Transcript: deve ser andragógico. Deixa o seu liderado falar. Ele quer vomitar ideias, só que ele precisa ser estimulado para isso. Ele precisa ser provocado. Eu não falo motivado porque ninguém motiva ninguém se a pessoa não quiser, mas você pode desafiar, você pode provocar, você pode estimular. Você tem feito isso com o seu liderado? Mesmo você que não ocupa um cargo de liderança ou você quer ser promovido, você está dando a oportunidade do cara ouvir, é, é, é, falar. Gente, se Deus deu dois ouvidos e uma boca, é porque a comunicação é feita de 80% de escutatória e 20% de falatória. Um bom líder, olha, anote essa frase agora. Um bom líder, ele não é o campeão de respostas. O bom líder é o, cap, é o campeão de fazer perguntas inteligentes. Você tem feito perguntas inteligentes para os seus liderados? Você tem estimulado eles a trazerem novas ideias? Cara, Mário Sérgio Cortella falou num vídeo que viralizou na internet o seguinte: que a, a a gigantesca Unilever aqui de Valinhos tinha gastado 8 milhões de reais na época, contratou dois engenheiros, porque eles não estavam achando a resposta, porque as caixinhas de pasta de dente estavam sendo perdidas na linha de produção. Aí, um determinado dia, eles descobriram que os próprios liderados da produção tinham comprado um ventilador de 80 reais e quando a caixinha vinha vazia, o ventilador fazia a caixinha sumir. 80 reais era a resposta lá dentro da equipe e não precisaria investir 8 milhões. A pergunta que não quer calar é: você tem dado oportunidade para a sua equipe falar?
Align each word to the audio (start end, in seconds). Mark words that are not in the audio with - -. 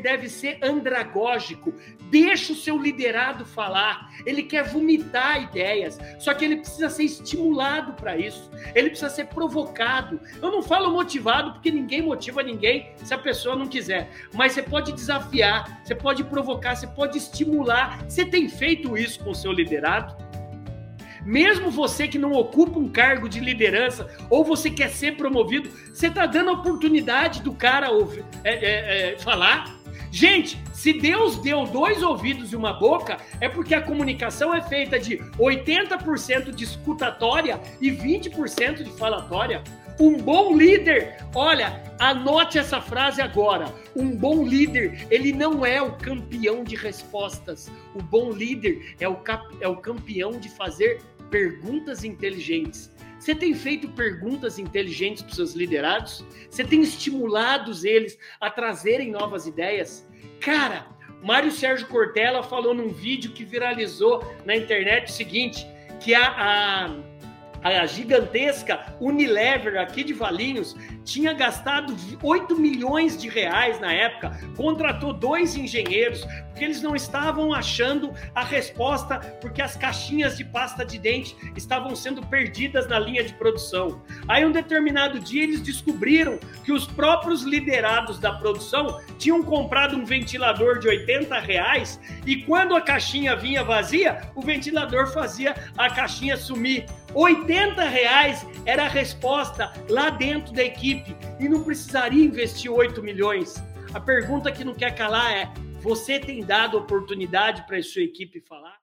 deve 0.00 0.28
ser 0.28 0.58
andragógico. 0.62 1.72
Deixa 2.10 2.52
o 2.52 2.56
seu 2.56 2.76
liderado 2.76 3.44
falar. 3.44 4.10
Ele 4.26 4.42
quer 4.42 4.64
vomitar 4.64 5.42
ideias, 5.42 5.98
só 6.18 6.34
que 6.34 6.44
ele 6.44 6.56
precisa 6.56 6.90
ser 6.90 7.04
estimulado 7.04 7.92
para 7.92 8.16
isso. 8.16 8.50
Ele 8.74 8.90
precisa 8.90 9.10
ser 9.10 9.26
provocado. 9.26 10.20
Eu 10.42 10.50
não 10.50 10.62
falo 10.62 10.90
motivado 10.92 11.52
porque 11.52 11.70
ninguém 11.70 12.02
motiva 12.02 12.42
ninguém 12.42 12.92
se 12.96 13.14
a 13.14 13.18
pessoa 13.18 13.54
não 13.54 13.66
quiser, 13.66 14.10
mas 14.34 14.52
você 14.52 14.62
pode 14.62 14.92
desafiar, 14.92 15.82
você 15.84 15.94
pode 15.94 16.24
provocar, 16.24 16.74
você 16.74 16.86
pode 16.86 17.16
estimular. 17.16 18.04
Você 18.08 18.24
tem 18.24 18.48
feito 18.48 18.96
isso 18.96 19.22
com 19.22 19.30
o 19.30 19.34
seu 19.34 19.52
liderado? 19.52 20.19
Mesmo 21.24 21.70
você 21.70 22.08
que 22.08 22.18
não 22.18 22.32
ocupa 22.32 22.78
um 22.78 22.88
cargo 22.88 23.28
de 23.28 23.40
liderança 23.40 24.08
ou 24.28 24.44
você 24.44 24.70
quer 24.70 24.90
ser 24.90 25.16
promovido, 25.16 25.70
você 25.92 26.06
está 26.06 26.26
dando 26.26 26.50
a 26.50 26.54
oportunidade 26.54 27.42
do 27.42 27.52
cara 27.52 27.90
ouvir, 27.90 28.24
é, 28.44 28.54
é, 28.54 29.12
é, 29.12 29.18
falar. 29.18 29.78
Gente, 30.10 30.60
se 30.72 30.92
Deus 30.92 31.36
deu 31.38 31.64
dois 31.64 32.02
ouvidos 32.02 32.52
e 32.52 32.56
uma 32.56 32.72
boca, 32.72 33.18
é 33.40 33.48
porque 33.48 33.74
a 33.74 33.80
comunicação 33.80 34.52
é 34.52 34.60
feita 34.60 34.98
de 34.98 35.18
80% 35.38 36.52
de 36.52 36.64
escutatória 36.64 37.60
e 37.80 37.90
20% 37.90 38.82
de 38.82 38.90
falatória. 38.98 39.62
Um 40.00 40.16
bom 40.16 40.56
líder, 40.56 41.18
olha, 41.34 41.89
anote 42.00 42.58
essa 42.58 42.80
frase 42.80 43.20
agora. 43.20 43.72
Um 43.94 44.16
bom 44.16 44.44
líder, 44.44 45.06
ele 45.10 45.32
não 45.32 45.64
é 45.64 45.80
o 45.80 45.92
campeão 45.92 46.64
de 46.64 46.74
respostas. 46.74 47.70
O 47.94 48.02
bom 48.02 48.32
líder 48.32 48.96
é 48.98 49.06
o, 49.06 49.16
cap, 49.16 49.54
é 49.60 49.68
o 49.68 49.76
campeão 49.76 50.32
de 50.32 50.48
fazer 50.48 51.02
perguntas 51.30 52.02
inteligentes. 52.02 52.90
Você 53.18 53.34
tem 53.34 53.54
feito 53.54 53.86
perguntas 53.88 54.58
inteligentes 54.58 55.22
para 55.22 55.30
os 55.30 55.36
seus 55.36 55.54
liderados? 55.54 56.24
Você 56.50 56.64
tem 56.64 56.80
estimulado 56.80 57.70
eles 57.84 58.18
a 58.40 58.50
trazerem 58.50 59.10
novas 59.10 59.46
ideias? 59.46 60.08
Cara, 60.40 60.86
Mário 61.22 61.52
Sérgio 61.52 61.86
Cortella 61.86 62.42
falou 62.42 62.72
num 62.72 62.88
vídeo 62.88 63.32
que 63.32 63.44
viralizou 63.44 64.24
na 64.46 64.56
internet 64.56 65.10
o 65.10 65.12
seguinte: 65.12 65.66
que 66.00 66.14
a, 66.14 66.28
a 66.28 67.09
a 67.62 67.86
gigantesca 67.86 68.94
Unilever 69.00 69.80
aqui 69.80 70.02
de 70.02 70.12
Valinhos 70.12 70.76
tinha 71.04 71.32
gastado 71.32 71.94
8 72.22 72.58
milhões 72.58 73.20
de 73.20 73.28
reais 73.28 73.80
na 73.80 73.92
época, 73.92 74.38
contratou 74.56 75.12
dois 75.12 75.56
engenheiros, 75.56 76.24
porque 76.48 76.64
eles 76.64 76.82
não 76.82 76.94
estavam 76.94 77.52
achando 77.52 78.12
a 78.34 78.44
resposta, 78.44 79.18
porque 79.40 79.62
as 79.62 79.76
caixinhas 79.76 80.36
de 80.36 80.44
pasta 80.44 80.84
de 80.84 80.98
dente 80.98 81.36
estavam 81.56 81.96
sendo 81.96 82.24
perdidas 82.26 82.86
na 82.86 82.98
linha 82.98 83.24
de 83.24 83.34
produção. 83.34 84.02
Aí, 84.28 84.44
um 84.44 84.52
determinado 84.52 85.18
dia, 85.18 85.42
eles 85.42 85.60
descobriram 85.60 86.38
que 86.64 86.72
os 86.72 86.86
próprios 86.86 87.42
liderados 87.42 88.18
da 88.18 88.32
produção 88.32 89.00
tinham 89.18 89.42
comprado 89.42 89.96
um 89.96 90.04
ventilador 90.04 90.78
de 90.78 90.88
80 90.88 91.38
reais 91.40 92.00
e 92.26 92.36
quando 92.42 92.76
a 92.76 92.80
caixinha 92.80 93.34
vinha 93.36 93.64
vazia, 93.64 94.30
o 94.34 94.42
ventilador 94.42 95.12
fazia 95.12 95.54
a 95.76 95.90
caixinha 95.90 96.36
sumir. 96.36 96.84
80 97.50 97.82
reais 97.88 98.46
era 98.64 98.84
a 98.84 98.88
resposta 98.88 99.72
lá 99.88 100.08
dentro 100.08 100.52
da 100.52 100.62
equipe 100.62 101.16
e 101.40 101.48
não 101.48 101.64
precisaria 101.64 102.24
investir 102.24 102.70
8 102.70 103.02
milhões. 103.02 103.60
A 103.92 103.98
pergunta 103.98 104.52
que 104.52 104.62
não 104.62 104.72
quer 104.72 104.94
calar 104.94 105.32
é: 105.32 105.52
você 105.80 106.20
tem 106.20 106.44
dado 106.44 106.78
oportunidade 106.78 107.66
para 107.66 107.78
a 107.78 107.82
sua 107.82 108.02
equipe 108.02 108.40
falar? 108.40 108.78